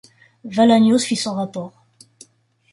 [0.45, 1.85] Valagnos fit son rapport.